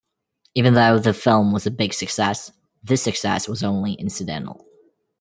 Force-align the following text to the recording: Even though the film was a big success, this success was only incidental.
Even 0.55 0.73
though 0.73 0.97
the 0.97 1.13
film 1.13 1.51
was 1.51 1.67
a 1.67 1.69
big 1.69 1.93
success, 1.93 2.51
this 2.81 3.03
success 3.03 3.47
was 3.47 3.61
only 3.61 3.93
incidental. 3.93 4.65